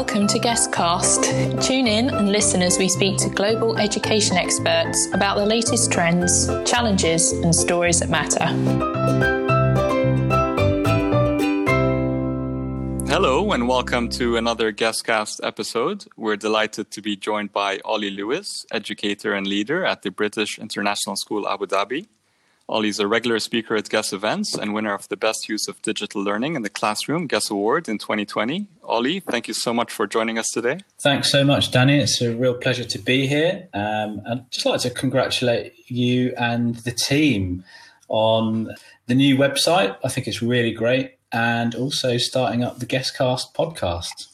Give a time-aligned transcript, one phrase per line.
[0.00, 1.62] Welcome to Guestcast.
[1.62, 6.46] Tune in and listen as we speak to global education experts about the latest trends,
[6.64, 8.46] challenges, and stories that matter.
[13.12, 16.06] Hello, and welcome to another Guestcast episode.
[16.16, 21.14] We're delighted to be joined by Ollie Lewis, educator and leader at the British International
[21.14, 22.08] School Abu Dhabi.
[22.70, 26.22] Ollie's a regular speaker at GESS events and winner of the Best Use of Digital
[26.22, 28.68] Learning in the Classroom GESS Award in 2020.
[28.84, 30.78] Ollie, thank you so much for joining us today.
[31.02, 31.98] Thanks so much, Danny.
[31.98, 33.68] It's a real pleasure to be here.
[33.74, 37.64] Um, I'd just like to congratulate you and the team
[38.08, 38.72] on
[39.08, 39.96] the new website.
[40.04, 41.16] I think it's really great.
[41.32, 44.28] And also starting up the Guestcast podcast.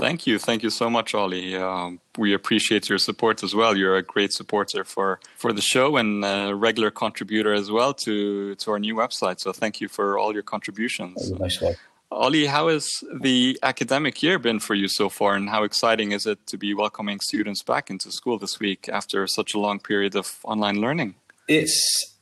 [0.00, 0.38] Thank you.
[0.38, 1.56] Thank you so much, Ollie.
[1.56, 3.76] Um, we appreciate your support as well.
[3.76, 8.54] You're a great supporter for, for the show and a regular contributor as well to,
[8.56, 9.40] to our new website.
[9.40, 11.30] So thank you for all your contributions.
[11.32, 11.62] Nice
[12.10, 12.88] Ollie, how has
[13.20, 16.72] the academic year been for you so far, and how exciting is it to be
[16.72, 21.16] welcoming students back into school this week after such a long period of online learning?
[21.48, 22.16] It's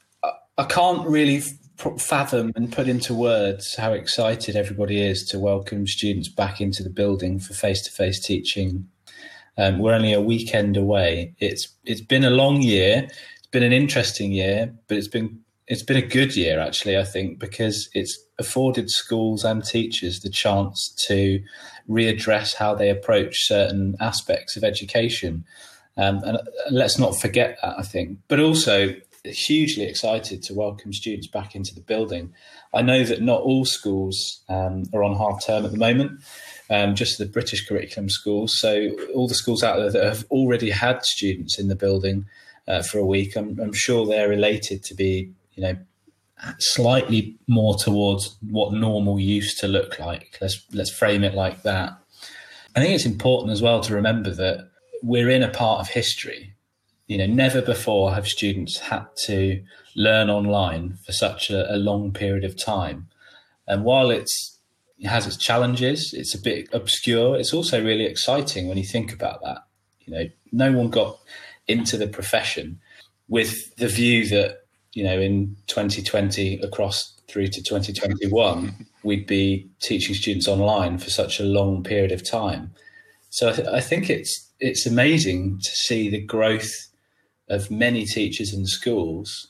[0.58, 1.42] I can't really
[1.76, 6.90] fathom and put into words how excited everybody is to welcome students back into the
[6.90, 8.88] building for face-to-face teaching.
[9.58, 11.34] Um, we're only a weekend away.
[11.38, 13.08] It's it's been a long year.
[13.38, 16.96] It's been an interesting year, but it's been it's been a good year actually.
[16.96, 21.42] I think because it's afforded schools and teachers the chance to
[21.88, 25.44] readdress how they approach certain aspects of education.
[25.96, 26.38] Um, and
[26.70, 27.78] let's not forget that.
[27.78, 28.94] I think, but also
[29.32, 32.32] hugely excited to welcome students back into the building.
[32.72, 36.22] I know that not all schools um, are on half term at the moment,
[36.70, 38.58] um, just the British curriculum schools.
[38.58, 42.26] So, all the schools out there that have already had students in the building
[42.68, 45.76] uh, for a week, I'm, I'm sure they're related to be, you know,
[46.58, 50.36] slightly more towards what normal used to look like.
[50.40, 51.98] Let's let's frame it like that.
[52.74, 54.70] I think it's important as well to remember that
[55.02, 56.52] we're in a part of history
[57.06, 59.62] you know, never before have students had to
[59.94, 63.08] learn online for such a, a long period of time.
[63.66, 64.58] And while it's
[64.98, 67.36] it has its challenges, it's a bit obscure.
[67.36, 69.58] It's also really exciting when you think about that.
[70.06, 71.18] You know, no one got
[71.68, 72.80] into the profession
[73.28, 74.62] with the view that
[74.92, 81.40] you know in 2020 across through to 2021 we'd be teaching students online for such
[81.40, 82.72] a long period of time.
[83.30, 86.88] So I, th- I think it's it's amazing to see the growth
[87.48, 89.48] of many teachers in schools,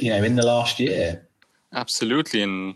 [0.00, 1.28] you know, in the last year.
[1.72, 2.42] Absolutely.
[2.42, 2.74] And,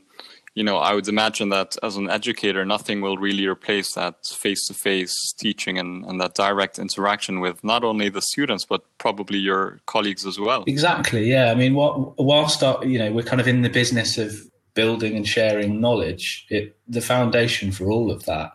[0.55, 4.67] you know, I would imagine that as an educator, nothing will really replace that face
[4.67, 9.39] to face teaching and, and that direct interaction with not only the students, but probably
[9.39, 10.65] your colleagues as well.
[10.67, 11.31] Exactly.
[11.31, 11.51] Yeah.
[11.51, 14.35] I mean, what, whilst, our, you know, we're kind of in the business of
[14.75, 18.53] building and sharing knowledge, it, the foundation for all of that,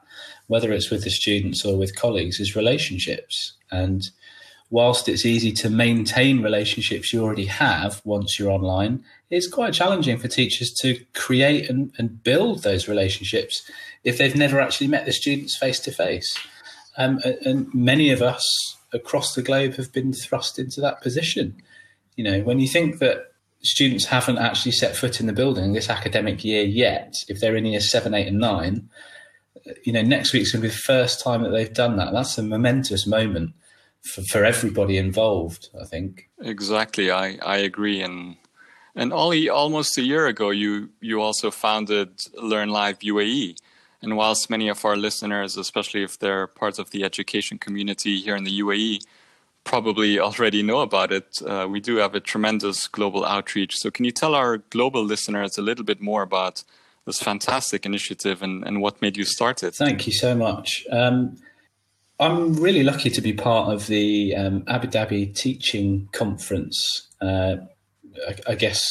[0.47, 3.53] whether it's with the students or with colleagues, is relationships.
[3.71, 4.07] And,
[4.69, 10.17] whilst it's easy to maintain relationships you already have once you're online, it's quite challenging
[10.17, 13.69] for teachers to create and, and build those relationships
[14.03, 16.37] if they've never actually met the students face to face.
[16.97, 17.21] And
[17.73, 18.43] many of us
[18.93, 21.61] across the globe have been thrust into that position.
[22.15, 25.89] You know, when you think that students haven't actually set foot in the building this
[25.89, 28.89] academic year yet, if they're in year seven, eight, and nine,
[29.67, 32.13] uh, you know, next week's going to be the first time that they've done that.
[32.13, 33.53] That's a momentous moment
[34.05, 35.69] for, for everybody involved.
[35.79, 37.11] I think exactly.
[37.11, 38.01] I I agree.
[38.01, 38.37] And
[38.95, 43.55] and Ollie, almost a year ago, you you also founded Learn Live UAE.
[44.01, 48.35] And whilst many of our listeners, especially if they're part of the education community here
[48.35, 48.99] in the UAE,
[49.63, 53.75] probably already know about it, uh, we do have a tremendous global outreach.
[53.77, 56.63] So, can you tell our global listeners a little bit more about
[57.05, 59.75] this fantastic initiative and, and what made you start it?
[59.75, 60.85] Thank you so much.
[60.91, 61.37] Um,
[62.19, 67.09] I'm really lucky to be part of the um, Abu Dhabi Teaching Conference.
[67.21, 67.57] Uh,
[68.27, 68.81] I, I, guess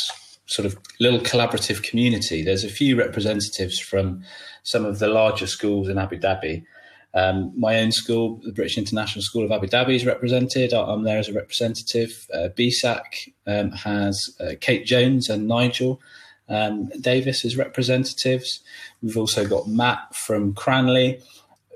[0.47, 2.43] sort of little collaborative community.
[2.43, 4.23] There's a few representatives from
[4.63, 6.65] some of the larger schools in Abu Dhabi.
[7.15, 10.75] Um, my own school, the British International School of Abu Dhabi, is represented.
[10.75, 12.27] I'm there as a representative.
[12.35, 15.99] Uh, BSAK um, has uh, Kate Jones and Nigel
[16.51, 18.61] um, Davis as representatives.
[19.01, 21.21] We've also got Matt from Cranleigh,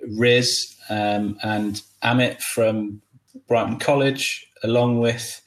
[0.07, 3.03] Riz um, and Amit from
[3.47, 5.41] Brighton College, along with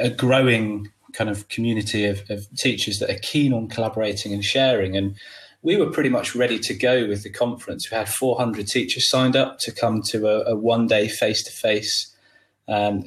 [0.00, 4.96] a growing kind of community of, of, teachers that are keen on collaborating and sharing.
[4.96, 5.14] And
[5.60, 7.90] we were pretty much ready to go with the conference.
[7.90, 11.52] We had 400 teachers signed up to come to a, a one day face to
[11.52, 12.12] face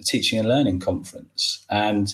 [0.08, 1.66] teaching and learning conference.
[1.70, 2.08] And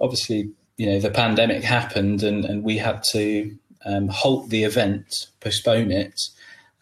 [0.00, 3.54] obviously, you know, the pandemic happened and, and we had to
[3.84, 5.06] um, halt the event,
[5.40, 6.20] postpone it.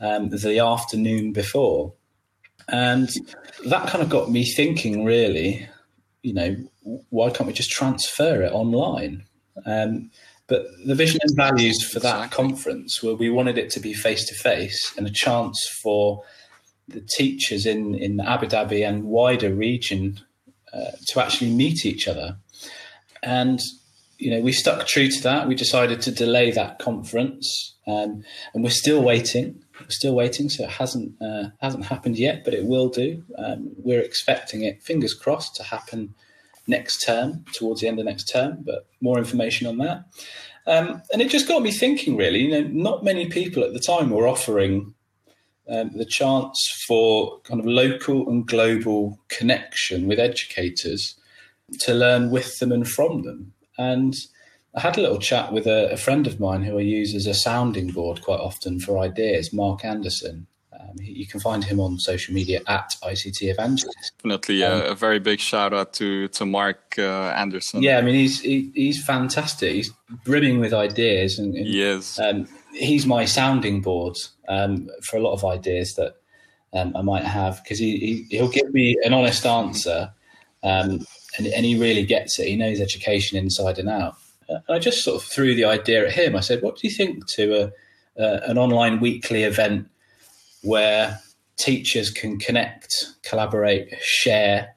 [0.04, 1.92] Um, the afternoon before.
[2.68, 3.10] And
[3.66, 5.68] that kind of got me thinking, really,
[6.22, 6.56] you know,
[7.10, 9.24] why can't we just transfer it online?
[9.66, 10.10] Um,
[10.46, 14.26] but the vision and values for that conference were we wanted it to be face
[14.28, 16.22] to face and a chance for
[16.88, 20.20] the teachers in, in Abu Dhabi and wider region
[20.74, 22.36] uh, to actually meet each other.
[23.22, 23.60] And,
[24.18, 25.48] you know, we stuck true to that.
[25.48, 29.62] We decided to delay that conference um, and we're still waiting.
[29.80, 33.24] We're still waiting, so it hasn't uh, hasn't happened yet, but it will do.
[33.36, 36.14] Um, we're expecting it, fingers crossed, to happen
[36.66, 40.04] next term, towards the end of next term, but more information on that.
[40.66, 42.40] Um, and it just got me thinking, really.
[42.40, 44.94] You know, not many people at the time were offering
[45.68, 51.16] um, the chance for kind of local and global connection with educators
[51.80, 53.52] to learn with them and from them.
[53.78, 54.14] And
[54.74, 57.26] I had a little chat with a, a friend of mine who I use as
[57.26, 60.46] a sounding board quite often for ideas, Mark Anderson.
[60.72, 64.12] Um, you can find him on social media at ICT Evangelist.
[64.18, 67.82] Definitely um, a, a, very big shout out to to Mark uh, Anderson.
[67.82, 69.72] Yeah, I mean he's he, he's fantastic.
[69.72, 69.92] He's
[70.24, 72.18] brimming with ideas, and, and he is.
[72.18, 74.16] Um, he's my sounding board
[74.48, 76.16] um, for a lot of ideas that
[76.72, 80.12] um, I might have because he, he will give me an honest answer,
[80.62, 82.48] um, and, and he really gets it.
[82.48, 84.14] He knows education inside and out.
[84.48, 86.36] And I just sort of threw the idea at him.
[86.36, 87.72] I said, "What do you think to
[88.18, 89.88] a, uh, an online weekly event?"
[90.64, 91.20] where
[91.56, 92.92] teachers can connect,
[93.22, 94.74] collaborate, share,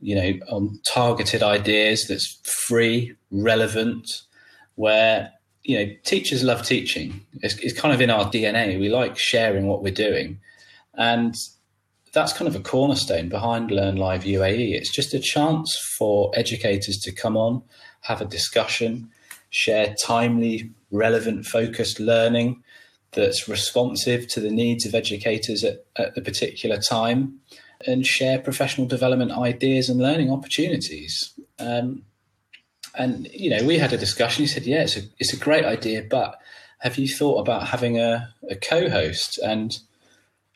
[0.00, 4.08] you know, on targeted ideas that's free, relevant,
[4.74, 5.32] where,
[5.62, 7.20] you know, teachers love teaching.
[7.42, 8.80] It's, it's kind of in our DNA.
[8.80, 10.40] We like sharing what we're doing.
[10.94, 11.34] And
[12.16, 14.72] that's kind of a cornerstone behind Learn Live UAE.
[14.72, 17.62] It's just a chance for educators to come on,
[18.00, 19.10] have a discussion,
[19.50, 22.62] share timely, relevant, focused learning,
[23.12, 27.38] that's responsive to the needs of educators at, at the particular time
[27.86, 31.34] and share professional development ideas and learning opportunities.
[31.58, 32.02] Um,
[32.94, 34.44] and you know, we had a discussion.
[34.44, 36.40] He said, "Yeah, it's a it's a great idea, but
[36.78, 39.78] have you thought about having a, a co-host?" And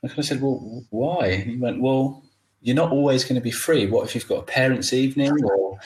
[0.03, 2.23] I kind of said, "Well, why?" He went, "Well,
[2.63, 3.87] you're not always going to be free.
[3.87, 5.79] What if you've got a parents' evening or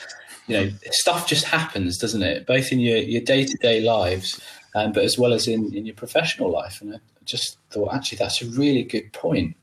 [0.47, 2.45] you know, stuff just happens, doesn't it?
[2.45, 4.41] Both in your your day to day lives
[4.75, 6.81] um, but as well as in, in your professional life.
[6.81, 9.55] And I just thought, actually, that's a really good point.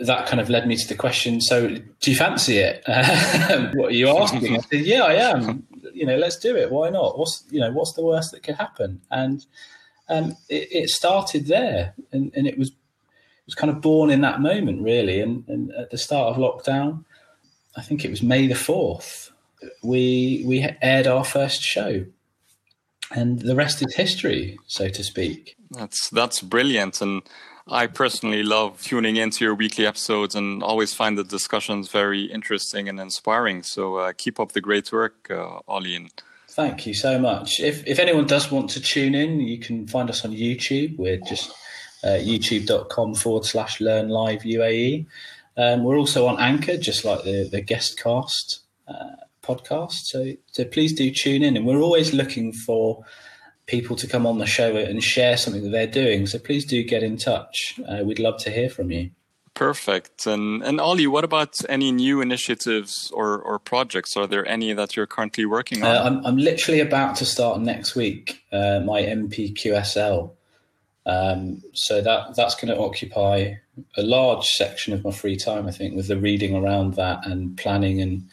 [0.00, 1.40] That kind of led me to the question.
[1.40, 2.82] So, do you fancy it?
[3.74, 4.56] what are you asking?
[4.56, 5.66] I said, yeah, I am.
[5.92, 6.70] You know, let's do it.
[6.70, 7.18] Why not?
[7.18, 9.02] What's you know, what's the worst that could happen?
[9.10, 9.44] And
[10.08, 12.70] um, it, it, started there, and, and it was
[13.46, 15.20] was kind of born in that moment, really.
[15.20, 17.04] And, and at the start of lockdown,
[17.76, 19.30] I think it was May the fourth.
[19.82, 22.04] We we aired our first show,
[23.10, 25.56] and the rest is history, so to speak.
[25.70, 27.22] That's that's brilliant, and
[27.66, 32.88] I personally love tuning into your weekly episodes and always find the discussions very interesting
[32.90, 33.62] and inspiring.
[33.62, 36.08] So uh, keep up the great work, uh, Ollie.
[36.50, 37.60] Thank you so much.
[37.60, 40.98] If if anyone does want to tune in, you can find us on YouTube.
[40.98, 41.50] We're just
[42.08, 45.06] youtube.com forward slash learn live UAE.
[45.56, 48.60] Um, we're also on Anchor, just like the the guest cast.
[48.88, 50.06] Uh, podcast.
[50.06, 51.56] So, so please do tune in.
[51.56, 53.04] And we're always looking for
[53.66, 56.26] people to come on the show and share something that they're doing.
[56.26, 57.78] So please do get in touch.
[57.88, 59.10] Uh, we'd love to hear from you.
[59.54, 60.26] Perfect.
[60.26, 64.16] And and Ollie, what about any new initiatives or, or projects?
[64.16, 65.94] Are there any that you're currently working on?
[65.94, 70.32] Uh, I'm, I'm literally about to start next week uh, my NPQSL.
[71.06, 73.54] Um, so that that's going to occupy
[73.96, 77.56] a large section of my free time, I think, with the reading around that and
[77.56, 78.28] planning and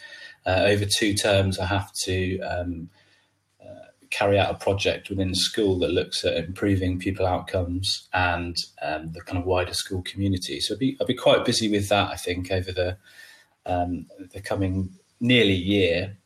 [0.46, 2.90] uh, over two terms, I have to um,
[3.62, 9.12] uh, carry out a project within school that looks at improving pupil outcomes and um,
[9.12, 10.60] the kind of wider school community.
[10.60, 12.98] So I'll be, I'll be quite busy with that, I think, over the
[13.66, 16.18] um, the coming nearly year.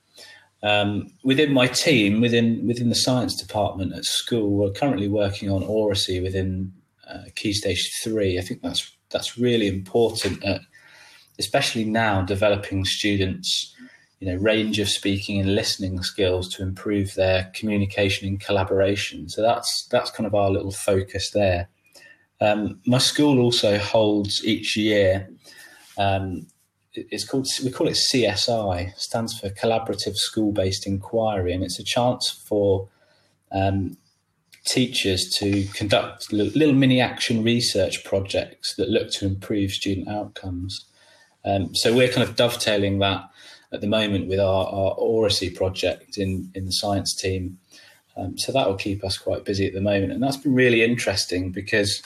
[0.66, 5.62] Um, within my team, within within the science department at school, we're currently working on
[5.64, 6.74] oracy within
[7.08, 8.40] uh, Key Stage Three.
[8.40, 10.62] I think that's that's really important, at,
[11.38, 13.76] especially now developing students
[14.20, 19.30] you know range of speaking and listening skills to improve their communication and collaboration.
[19.30, 21.70] So that's that's kind of our little focus there.
[22.42, 25.30] Um, my school also holds each year.
[26.00, 26.48] Um,
[26.96, 31.84] it's called we call it CSI, stands for Collaborative School Based Inquiry, and it's a
[31.84, 32.88] chance for
[33.52, 33.98] um,
[34.66, 40.86] teachers to conduct little mini action research projects that look to improve student outcomes.
[41.46, 43.30] Um, so we're kind of dovetailing that
[43.72, 47.60] at the moment with our, our oracy project in, in the science team.
[48.18, 50.12] Um, so that will keep us quite busy at the moment.
[50.12, 52.02] And that's been really interesting because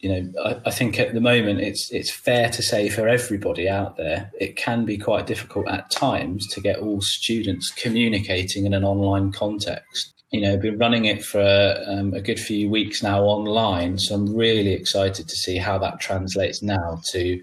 [0.00, 3.68] you know, I, I, think at the moment it's it's fair to say for everybody
[3.68, 8.72] out there, it can be quite difficult at times to get all students communicating in
[8.72, 10.14] an online context.
[10.30, 14.34] You know, been running it for um, a good few weeks now online, so I'm
[14.34, 17.42] really excited to see how that translates now to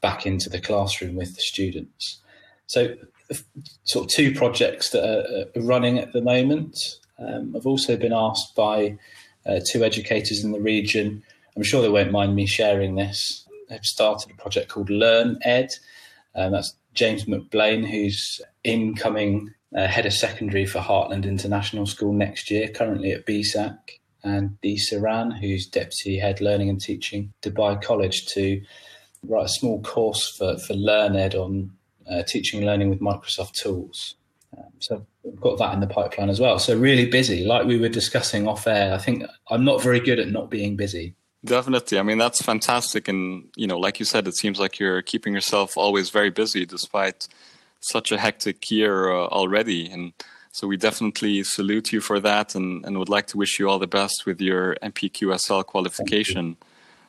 [0.00, 2.20] back into the classroom with the students.
[2.68, 2.94] So,
[3.84, 6.78] sort of two projects that are running at the moment.
[7.18, 8.96] Um, I've also been asked by
[9.44, 11.22] uh, two educators in the region
[11.58, 13.44] I'm sure they won't mind me sharing this.
[13.68, 15.70] They've started a project called Learn Ed.
[16.36, 22.48] Um, that's James McBlain, who's incoming uh, head of secondary for Heartland International School next
[22.48, 23.76] year, currently at BSAK,
[24.22, 28.62] and Dee Saran, who's deputy head learning and teaching Dubai College, to
[29.24, 31.72] write a small course for, for Learn Ed on
[32.08, 34.14] uh, teaching and learning with Microsoft tools.
[34.56, 36.60] Um, so we've got that in the pipeline as well.
[36.60, 38.94] So really busy, like we were discussing off air.
[38.94, 41.16] I think I'm not very good at not being busy.
[41.44, 41.98] Definitely.
[41.98, 43.06] I mean, that's fantastic.
[43.06, 46.66] And, you know, like you said, it seems like you're keeping yourself always very busy
[46.66, 47.28] despite
[47.80, 49.88] such a hectic year uh, already.
[49.88, 50.12] And
[50.50, 53.78] so we definitely salute you for that and, and would like to wish you all
[53.78, 56.56] the best with your NPQSL qualification.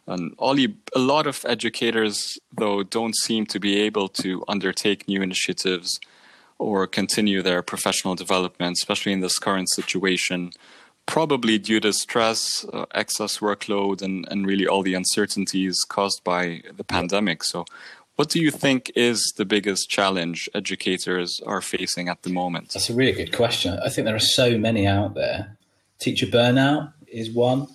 [0.05, 5.23] And Ollie, a lot of educators, though, don't seem to be able to undertake new
[5.23, 5.99] initiatives
[6.59, 10.51] or continue their professional development, especially in this current situation
[11.09, 16.61] probably due to stress, uh, excess workload, and, and really all the uncertainties caused by
[16.77, 17.43] the pandemic.
[17.43, 17.65] So,
[18.15, 22.73] what do you think is the biggest challenge educators are facing at the moment?
[22.73, 23.79] That's a really good question.
[23.79, 25.57] I think there are so many out there.
[25.99, 27.67] Teacher burnout is one,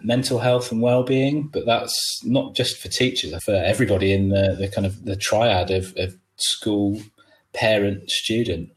[0.00, 4.68] mental health and well-being, but that's not just for teachers, for everybody in the, the
[4.68, 7.00] kind of the triad of, of school,
[7.52, 8.70] parent, student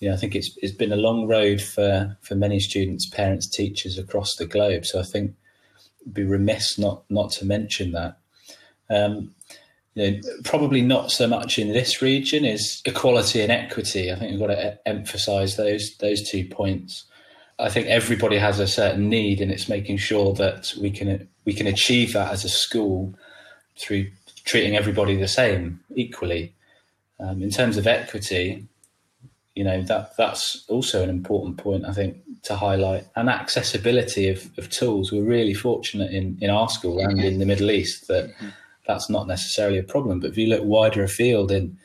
[0.00, 3.98] know, I think it's it's been a long road for for many students, parents, teachers
[3.98, 4.84] across the globe.
[4.84, 5.34] So I think
[6.00, 8.18] it'd be remiss not not to mention that.
[8.90, 9.34] Um,
[9.94, 14.12] you know, probably not so much in this region is equality and equity.
[14.12, 17.04] I think we've got to emphasise those those two points.
[17.58, 21.54] I think everybody has a certain need, and it's making sure that we can we
[21.54, 23.14] can achieve that as a school
[23.78, 24.10] through
[24.44, 26.54] treating everybody the same equally.
[27.18, 28.66] Um, in terms of equity,
[29.56, 34.46] you know that that's also an important point I think to highlight and accessibility of,
[34.58, 35.10] of tools.
[35.10, 38.48] We're really fortunate in in our school and in the Middle East that mm-hmm.
[38.86, 40.20] that's not necessarily a problem.
[40.20, 41.76] But if you look wider afield in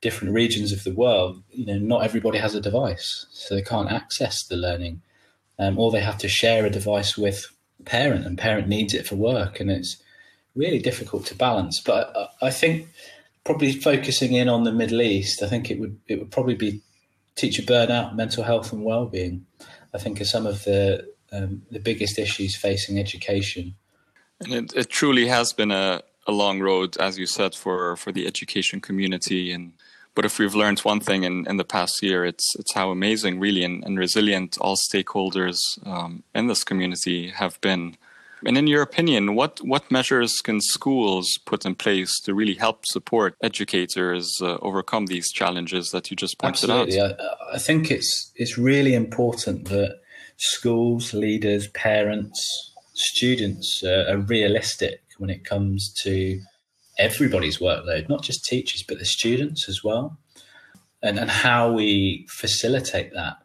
[0.00, 3.90] different regions of the world, you know, not everybody has a device, so they can't
[3.90, 5.02] access the learning,
[5.58, 7.48] um, or they have to share a device with
[7.84, 9.96] parent, and parent needs it for work, and it's
[10.54, 11.82] really difficult to balance.
[11.84, 12.88] But I, I think
[13.44, 16.82] probably focusing in on the Middle East, I think it would it would probably be
[17.36, 19.46] teacher burnout, mental health, and well-being.
[19.94, 23.74] I think are some of the um, the biggest issues facing education.
[24.40, 28.12] And it, it truly has been a, a long road, as you said, for for
[28.12, 29.52] the education community.
[29.52, 29.72] And
[30.14, 33.40] but if we've learned one thing in, in the past year, it's it's how amazing,
[33.40, 37.96] really, and, and resilient all stakeholders um, in this community have been
[38.46, 42.86] and in your opinion, what, what measures can schools put in place to really help
[42.86, 47.00] support educators uh, overcome these challenges that you just pointed Absolutely.
[47.00, 47.20] out?
[47.20, 50.00] I, I think it's it's really important that
[50.36, 52.40] schools, leaders, parents,
[52.94, 56.40] students uh, are realistic when it comes to
[56.98, 60.18] everybody's workload, not just teachers, but the students as well,
[61.02, 63.36] and, and how we facilitate that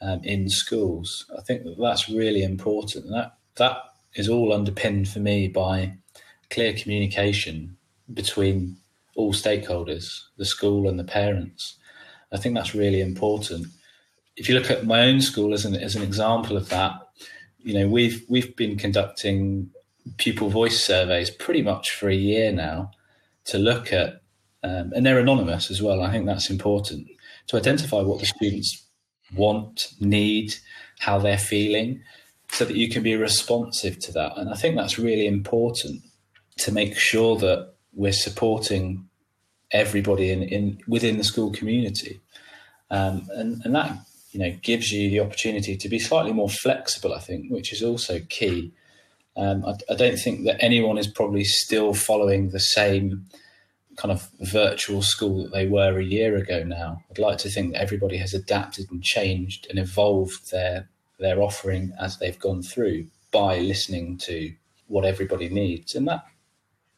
[0.00, 1.26] um, in schools.
[1.36, 3.08] I think that that's really important.
[3.10, 3.78] That that
[4.16, 5.94] is all underpinned for me by
[6.50, 7.76] clear communication
[8.12, 8.76] between
[9.14, 11.76] all stakeholders, the school and the parents.
[12.32, 13.68] I think that's really important.
[14.36, 16.94] If you look at my own school as an as an example of that,
[17.58, 19.70] you know we've we've been conducting
[20.18, 22.90] pupil voice surveys pretty much for a year now
[23.44, 24.20] to look at,
[24.62, 26.02] um, and they're anonymous as well.
[26.02, 27.08] I think that's important
[27.48, 28.84] to identify what the students
[29.34, 30.54] want, need,
[30.98, 32.02] how they're feeling,
[32.50, 34.36] so that you can be responsive to that.
[34.36, 36.02] And I think that's really important
[36.58, 39.08] to make sure that we're supporting
[39.72, 42.20] everybody in, in within the school community.
[42.90, 43.98] Um, and, and that
[44.30, 47.82] you know gives you the opportunity to be slightly more flexible, I think, which is
[47.82, 48.72] also key.
[49.36, 53.26] Um, I, I, don't think that anyone is probably still following the same
[53.96, 57.02] kind of virtual school that they were a year ago now.
[57.10, 60.88] I'd like to think that everybody has adapted and changed and evolved their
[61.18, 64.52] their offering as they've gone through by listening to
[64.86, 65.94] what everybody needs.
[65.94, 66.24] And that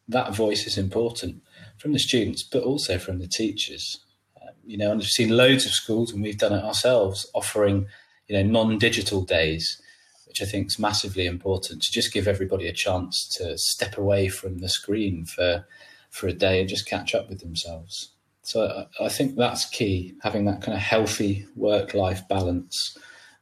[0.08, 1.42] that voice is important
[1.76, 4.00] from the students, but also from the teachers.
[4.40, 7.86] Um, you know, and I've seen loads of schools, and we've done it ourselves, offering
[8.26, 9.80] you know non-digital days
[10.28, 14.28] which I think is massively important to just give everybody a chance to step away
[14.28, 15.66] from the screen for
[16.10, 18.10] for a day and just catch up with themselves.
[18.42, 22.96] So I, I think that's key, having that kind of healthy work life balance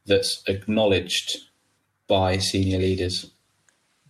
[0.07, 1.37] that's acknowledged
[2.07, 3.31] by senior leaders.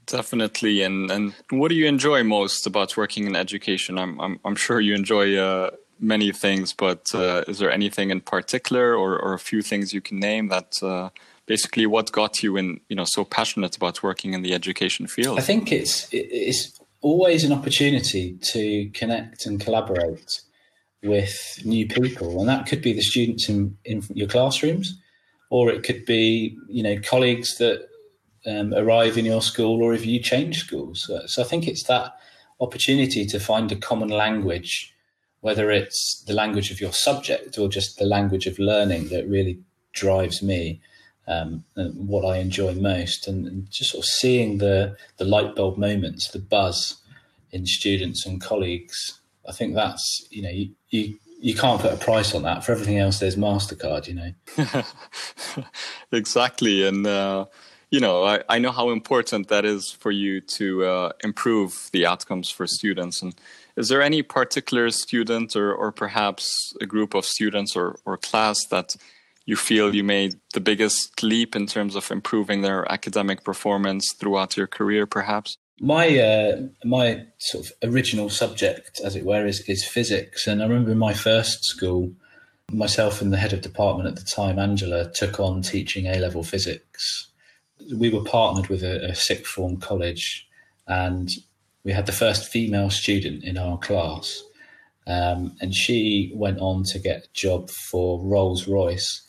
[0.05, 3.97] Definitely, and and what do you enjoy most about working in education?
[3.97, 8.21] I'm I'm, I'm sure you enjoy uh, many things, but uh, is there anything in
[8.21, 11.09] particular, or, or a few things you can name that uh,
[11.45, 15.39] basically what got you in you know so passionate about working in the education field?
[15.39, 20.41] I think it's it's always an opportunity to connect and collaborate
[21.03, 21.35] with
[21.65, 24.97] new people, and that could be the students in in your classrooms,
[25.49, 27.87] or it could be you know colleagues that
[28.45, 31.03] um, arrive in your school or if you change schools.
[31.05, 32.17] So, so, I think it's that
[32.61, 34.95] opportunity to find a common language,
[35.41, 39.59] whether it's the language of your subject or just the language of learning that really
[39.93, 40.81] drives me.
[41.29, 45.57] Um, and what I enjoy most, and, and, just sort of seeing the the light
[45.57, 46.95] bulb moments, the buzz
[47.51, 49.19] in students and colleagues.
[49.45, 52.63] I think that's you know you, you you can't put a price on that.
[52.65, 54.07] For everything else, there's Mastercard.
[54.07, 55.63] You know.
[56.11, 57.45] exactly, and uh,
[57.89, 62.05] you know, I, I know how important that is for you to uh, improve the
[62.05, 63.21] outcomes for students.
[63.21, 63.33] And
[63.77, 68.65] is there any particular student or, or perhaps a group of students or, or class
[68.71, 68.95] that
[69.45, 74.57] you feel you made the biggest leap in terms of improving their academic performance throughout
[74.57, 75.57] your career, perhaps?
[75.79, 80.47] My uh, my sort of original subject, as it were, is, is physics.
[80.47, 82.11] And I remember in my first school,
[82.71, 86.43] myself and the head of department at the time, Angela, took on teaching A level
[86.43, 87.27] physics
[87.95, 90.47] we were partnered with a, a sixth form college,
[90.87, 91.29] and
[91.83, 94.43] we had the first female student in our class.
[95.05, 99.21] Um, and she went on to get a job for Rolls Royce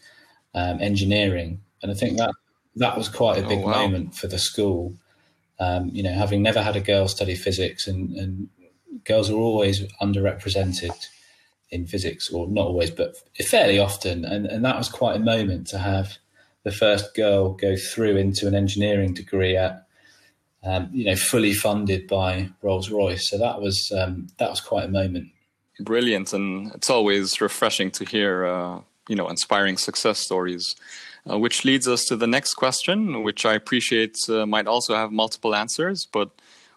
[0.54, 2.32] um, engineering, and I think that
[2.76, 3.82] that was quite a oh, big oh, wow.
[3.82, 4.94] moment for the school.
[5.60, 8.48] Um, you know, having never had a girl study physics, and, and
[9.04, 11.08] girls are always underrepresented
[11.70, 13.16] in physics, or not always, but
[13.46, 16.18] fairly often, and and that was quite a moment to have
[16.64, 19.86] the first girl go through into an engineering degree at
[20.64, 23.28] um, you know fully funded by Rolls Royce.
[23.28, 25.28] So that was um, that was quite a moment.
[25.80, 30.74] Brilliant, and it's always refreshing to hear uh, you know inspiring success stories.
[31.28, 35.12] Uh, which leads us to the next question, which I appreciate uh, might also have
[35.12, 36.06] multiple answers.
[36.10, 36.30] But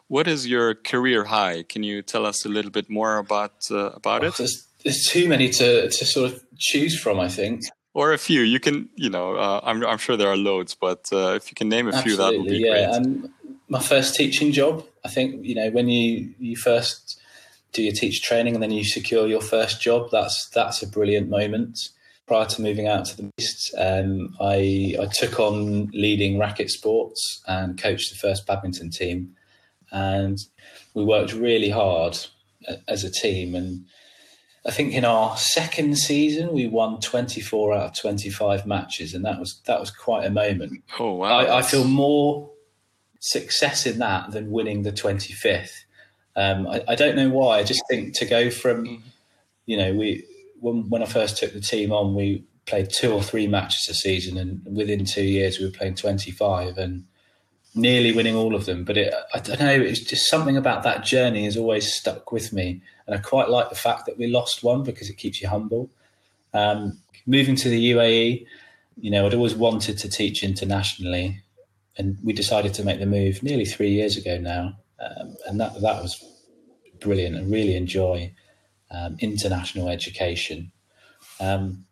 [0.07, 1.63] what is your career high?
[1.63, 4.35] Can you tell us a little bit more about uh, about oh, it?
[4.35, 7.19] There's, there's too many to to sort of choose from.
[7.19, 7.61] I think
[7.93, 8.41] or a few.
[8.41, 11.55] You can, you know, uh, I'm I'm sure there are loads, but uh, if you
[11.55, 12.87] can name a Absolutely, few, that would be yeah.
[12.87, 13.07] great.
[13.07, 13.33] Um,
[13.67, 17.19] my first teaching job, I think, you know, when you you first
[17.73, 21.29] do your teacher training and then you secure your first job, that's that's a brilliant
[21.29, 21.89] moment.
[22.31, 27.41] Prior to moving out to the East, um, I I took on leading racket sports
[27.45, 29.35] and coached the first badminton team,
[29.91, 30.37] and
[30.93, 32.17] we worked really hard
[32.87, 33.85] as a team and
[34.65, 39.37] I think in our second season we won 24 out of 25 matches, and that
[39.37, 40.83] was that was quite a moment.
[40.99, 41.39] Oh wow!
[41.39, 42.49] I, I feel more
[43.19, 45.83] success in that than winning the 25th.
[46.37, 47.59] Um, I, I, don't know why.
[47.59, 49.07] I just think to go from, mm-hmm.
[49.65, 50.23] you know, we
[50.61, 53.93] when when I first took the team on, we played two or three matches a
[53.93, 57.03] season, and within two years we were playing 25 and
[57.73, 58.83] nearly winning all of them.
[58.83, 59.71] But it, I don't know.
[59.71, 62.81] It's just something about that journey has always stuck with me.
[63.07, 65.89] And I quite like the fact that we lost one because it keeps you humble.
[66.53, 68.45] Um, moving to the UAE,
[68.97, 71.41] you know, I'd always wanted to teach internationally,
[71.97, 75.73] and we decided to make the move nearly three years ago now, um, and that
[75.81, 76.23] that was
[76.99, 77.37] brilliant.
[77.37, 78.31] I really enjoy
[78.91, 80.71] um, international education.
[81.39, 81.85] Um,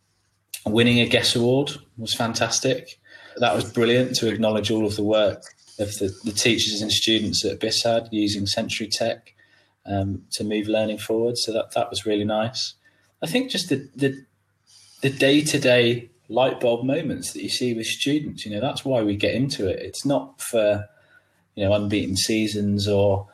[0.66, 3.00] winning a GESS Award was fantastic.
[3.38, 5.44] That was brilliant to acknowledge all of the work
[5.80, 9.34] of the, the teachers and students at BISAD using Century Tech
[9.86, 11.38] um, to move learning forward.
[11.38, 12.76] So that that was really nice.
[13.22, 14.26] I think just the the
[15.02, 18.46] the day to day light bulb moments that you see with students.
[18.46, 19.80] You know, that's why we get into it.
[19.80, 20.88] It's not for
[21.56, 23.28] you know unbeaten seasons or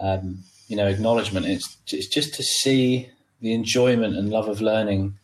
[0.00, 1.46] um, you know acknowledgement.
[1.46, 5.18] It's it's just to see the enjoyment and love of learning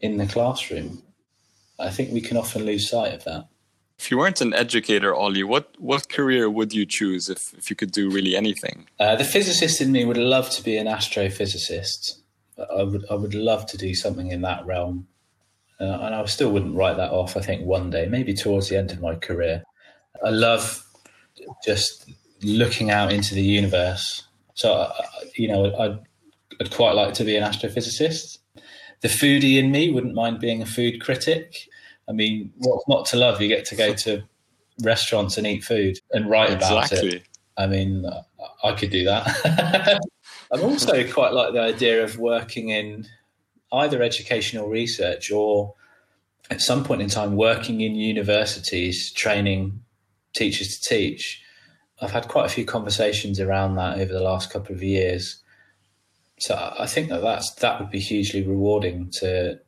[0.00, 1.02] in the classroom.
[1.78, 3.48] I think we can often lose sight of that.
[3.98, 7.76] If you weren't an educator, Ollie, what, what career would you choose if, if you
[7.76, 8.86] could do really anything?
[9.00, 12.18] Uh, the physicist in me would love to be an astrophysicist.
[12.58, 15.06] I would I would love to do something in that realm,
[15.78, 17.36] uh, and I still wouldn't write that off.
[17.36, 19.62] I think one day, maybe towards the end of my career,
[20.24, 20.82] I love
[21.64, 22.10] just
[22.42, 24.25] looking out into the universe.
[24.56, 24.92] So uh,
[25.36, 25.98] you know, I'd,
[26.60, 28.38] I'd quite like to be an astrophysicist.
[29.02, 31.68] The foodie in me wouldn't mind being a food critic.
[32.08, 33.40] I mean, what's not to love?
[33.40, 34.24] You get to go to
[34.82, 36.98] restaurants and eat food and write exactly.
[36.98, 37.22] about it.
[37.58, 38.04] I mean,
[38.64, 40.00] I could do that.
[40.52, 43.06] I'm also quite like the idea of working in
[43.72, 45.74] either educational research or
[46.50, 49.82] at some point in time working in universities training
[50.34, 51.42] teachers to teach.
[52.00, 55.36] I've had quite a few conversations around that over the last couple of years.
[56.38, 59.58] So I think that that's, that would be hugely rewarding to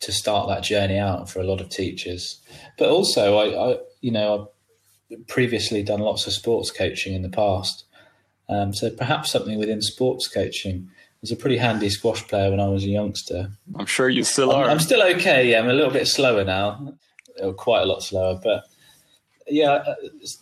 [0.00, 2.40] to start that journey out for a lot of teachers.
[2.76, 4.50] But also, I, I you know,
[5.10, 7.84] I've previously done lots of sports coaching in the past,
[8.48, 10.88] um, so perhaps something within sports coaching.
[10.88, 13.50] I was a pretty handy squash player when I was a youngster.
[13.74, 14.64] I'm sure you still are.
[14.64, 15.50] I'm, I'm still okay.
[15.50, 16.94] Yeah, I'm a little bit slower now,
[17.56, 18.64] quite a lot slower, but
[19.48, 19.94] yeah, uh,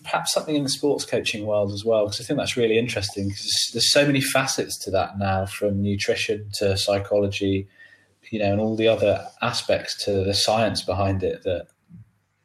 [0.02, 3.28] perhaps something in the sports coaching world as well, because I think that's really interesting.
[3.28, 7.68] Because there's so many facets to that now, from nutrition to psychology,
[8.30, 11.42] you know, and all the other aspects to the science behind it.
[11.44, 11.68] That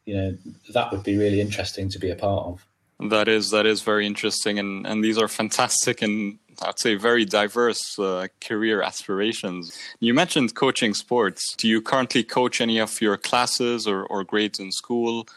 [0.05, 0.37] you know,
[0.73, 3.09] that would be really interesting to be a part of.
[3.09, 7.25] That is that is very interesting, and and these are fantastic and I'd say very
[7.25, 9.75] diverse uh, career aspirations.
[9.99, 11.55] You mentioned coaching sports.
[11.55, 15.27] Do you currently coach any of your classes or, or grades in school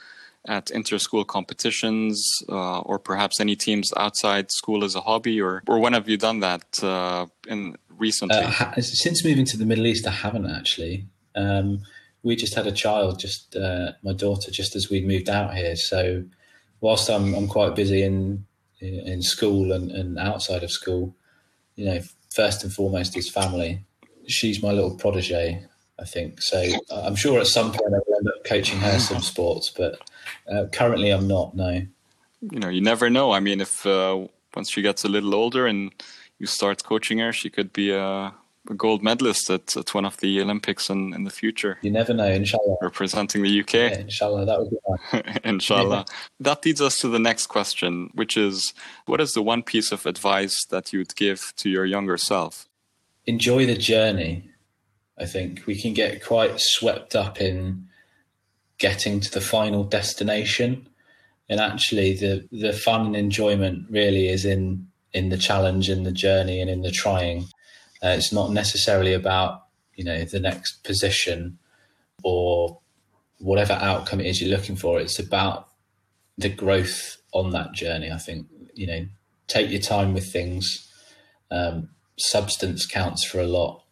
[0.47, 5.79] at inter-school competitions, uh, or perhaps any teams outside school as a hobby, or or
[5.79, 8.37] when have you done that uh, in recently?
[8.37, 11.07] Uh, since moving to the Middle East, I haven't actually.
[11.35, 11.83] Um,
[12.23, 15.77] we just had a child, just uh, my daughter, just as we moved out here,
[15.77, 16.25] so
[16.81, 18.47] whilst I'm I'm quite busy in
[18.81, 21.17] in school and, and outside of school,
[21.75, 22.01] you know,
[22.35, 23.83] first and foremost is family.
[24.27, 25.65] She's my little protege,
[25.99, 26.43] I think.
[26.43, 29.99] So I'm sure at some point I will end up coaching her some sports, but
[30.51, 31.55] uh, currently I'm not.
[31.55, 31.83] No.
[32.41, 33.33] You know, you never know.
[33.33, 35.93] I mean, if uh, once she gets a little older and
[36.39, 38.35] you start coaching her, she could be a
[38.71, 41.79] a gold medalist at, at one of the Olympics in, in the future.
[41.83, 42.77] You never know, inshallah.
[42.81, 43.75] Representing the UK.
[43.75, 45.39] Yeah, inshallah, that would be nice.
[45.45, 46.05] inshallah.
[46.09, 46.15] Yeah.
[46.41, 48.73] That leads us to the next question, which is
[49.07, 52.67] what is the one piece of advice that you would give to your younger self?
[53.27, 54.51] Enjoy the journey.
[55.19, 57.89] I think we can get quite swept up in
[58.79, 60.89] getting to the final destination.
[61.49, 66.13] And actually the the fun and enjoyment really is in in the challenge in the
[66.13, 67.47] journey and in the trying
[68.05, 71.59] uh, it's not necessarily about you know the next position
[72.23, 72.79] or
[73.39, 75.01] whatever outcome it is you're looking for.
[75.01, 75.69] It's about
[76.37, 78.11] the growth on that journey.
[78.11, 79.07] I think you know
[79.47, 80.91] take your time with things.
[81.51, 83.83] Um, substance counts for a lot.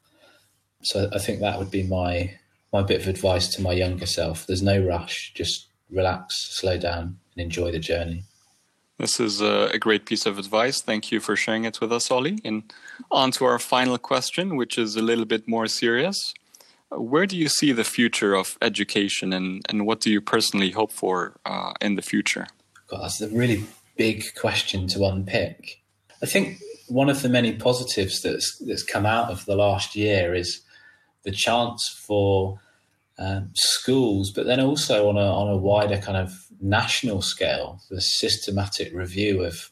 [0.82, 2.38] So I think that would be my
[2.72, 4.46] my bit of advice to my younger self.
[4.46, 5.32] There's no rush.
[5.34, 8.24] Just relax, slow down, and enjoy the journey.
[8.98, 10.80] This is a, great piece of advice.
[10.80, 12.38] Thank you for sharing it with us, Ollie.
[12.44, 12.72] And
[13.10, 16.34] on to our final question, which is a little bit more serious.
[16.90, 20.92] Where do you see the future of education and, and what do you personally hope
[20.92, 22.46] for uh, in the future?
[22.86, 23.64] God, that's a really
[23.96, 25.82] big question to unpick.
[26.22, 26.58] I think
[26.88, 30.60] one of the many positives that's, that's come out of the last year is
[31.24, 32.60] the chance for
[33.18, 38.00] um, schools, but then also on a, on a wider kind of national scale, the
[38.00, 39.70] systematic review of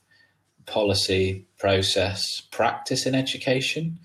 [0.66, 3.98] policy, process, practice in education.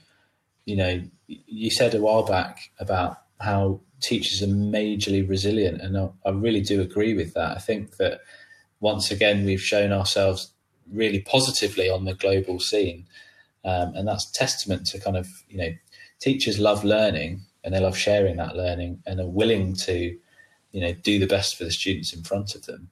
[0.66, 6.10] You know, you said a while back about how teachers are majorly resilient, and I,
[6.26, 7.58] I really do agree with that.
[7.58, 8.22] I think that
[8.80, 10.52] once again we've shown ourselves
[10.92, 13.06] really positively on the global scene,
[13.64, 15.74] um, and that's testament to kind of you know
[16.26, 20.18] teachers love learning and they love sharing that learning and are willing to
[20.72, 22.90] you know do the best for the students in front of them.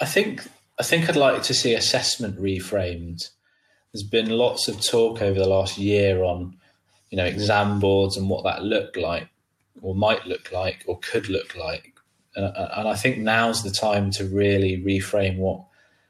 [0.00, 0.46] I think
[0.78, 3.30] I think I'd like to see assessment reframed.
[3.92, 6.56] There's been lots of talk over the last year on
[7.10, 9.28] you know exam boards and what that looked like
[9.82, 11.94] or might look like or could look like.
[12.36, 15.62] And, and I think now's the time to really reframe what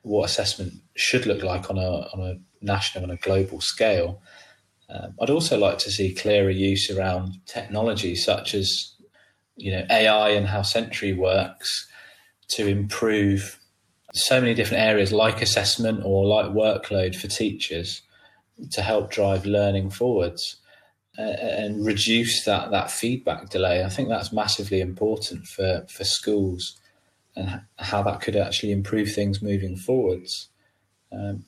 [0.02, 4.20] what assessment should look like on a on a national and a global scale.
[4.88, 8.92] Um, I'd also like to see clearer use around technology such as
[9.56, 11.88] you know AI and how Century works
[12.48, 13.58] to improve
[14.14, 18.02] so many different areas like assessment or like workload for teachers
[18.70, 20.56] to help drive learning forwards
[21.18, 23.84] uh, and reduce that that feedback delay.
[23.84, 26.78] I think that's massively important for for schools
[27.34, 30.48] and how that could actually improve things moving forwards.
[31.12, 31.44] Um,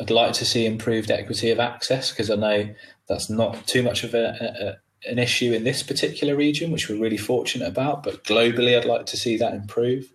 [0.00, 2.74] I'd like to see improved equity of access because I know
[3.08, 7.00] that's not too much of a, a an issue in this particular region, which we're
[7.00, 8.02] really fortunate about.
[8.02, 10.06] But globally, I'd like to see that improve.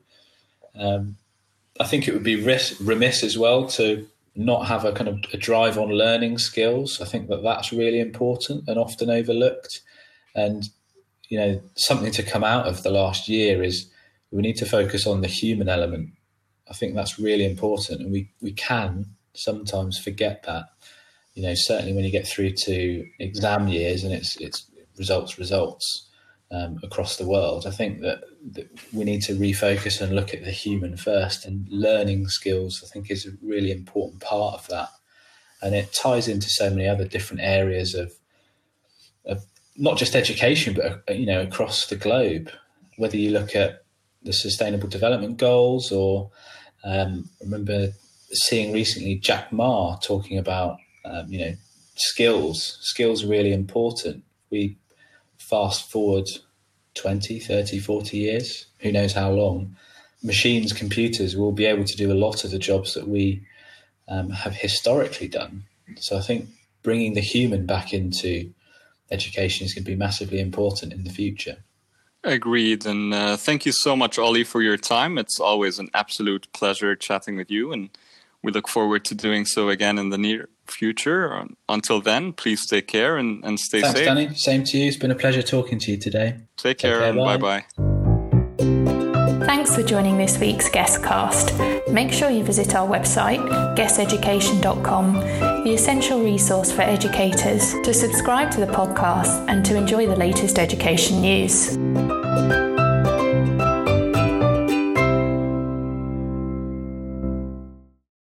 [0.76, 1.16] Um,
[1.80, 5.38] I think it would be remiss as well to not have a kind of a
[5.38, 7.00] drive on learning skills.
[7.00, 9.82] I think that that's really important and often overlooked.
[10.36, 10.70] And
[11.30, 13.90] you know, something to come out of the last year is
[14.32, 16.10] we need to focus on the human element
[16.70, 20.66] I think that's really important, and we we can sometimes forget that.
[21.36, 26.10] You know, certainly when you get through to exam years and it's it's results results
[26.52, 30.44] um, across the world, I think that, that we need to refocus and look at
[30.44, 31.46] the human first.
[31.46, 34.90] And learning skills, I think, is a really important part of that,
[35.62, 38.14] and it ties into so many other different areas of
[39.26, 39.44] of
[39.76, 42.52] not just education, but uh, you know across the globe.
[42.98, 43.84] Whether you look at
[44.22, 46.30] the Sustainable Development Goals, or
[46.84, 47.94] um, remember
[48.34, 51.56] seeing recently Jack Ma talking about um, you know
[51.96, 52.78] skills.
[52.82, 54.24] Skills are really important.
[54.50, 54.78] We
[55.38, 56.28] fast forward
[56.96, 59.76] 20, 30, 40 years, who knows how long.
[60.24, 63.46] Machines, computers will be able to do a lot of the jobs that we
[64.08, 65.64] um, have historically done.
[65.98, 66.48] So I think
[66.82, 68.54] bringing the human back into
[69.12, 71.58] education is going to be massively important in the future.
[72.24, 72.86] Agreed.
[72.86, 75.18] And uh, thank you so much, Ollie, for your time.
[75.18, 77.74] It's always an absolute pleasure chatting with you.
[77.74, 77.90] And
[78.44, 81.46] we look forward to doing so again in the near future.
[81.70, 83.94] Until then, please take care and, and stay safe.
[83.94, 84.08] Thanks, safe.
[84.08, 84.36] Danny.
[84.36, 84.88] Same to you.
[84.88, 86.36] It's been a pleasure talking to you today.
[86.58, 87.66] Take, take care, care, and bye bye.
[89.46, 91.54] Thanks for joining this week's guest cast.
[91.90, 93.40] Make sure you visit our website,
[93.76, 95.14] gesseducation.com,
[95.64, 100.60] the essential resource for educators, to subscribe to the podcast and to enjoy the latest
[100.60, 101.78] education news.